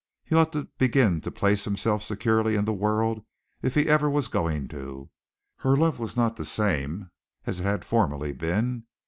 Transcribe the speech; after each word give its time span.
He 0.23 0.35
ought 0.35 0.51
to 0.53 0.65
begin 0.79 1.21
to 1.21 1.29
place 1.29 1.63
himself 1.63 2.01
securely 2.01 2.55
in 2.55 2.65
the 2.65 2.73
world 2.73 3.23
if 3.61 3.75
he 3.75 3.87
ever 3.87 4.09
was 4.09 4.29
going 4.29 4.67
to. 4.69 5.11
Her 5.57 5.77
love 5.77 5.99
was 5.99 6.17
not 6.17 6.37
the 6.37 6.43
same 6.43 7.11
as 7.45 7.59
it 7.59 7.63
had 7.65 7.85
formerly 7.85 8.33
been. 8.33 8.85